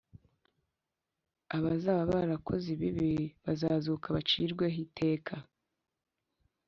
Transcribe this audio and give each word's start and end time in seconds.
abazaba 1.57 2.01
barakoze 2.13 2.65
ibibi 2.75 3.09
bazazuka 3.43 4.05
bacirweho 4.15 4.77
iteka 4.85 5.33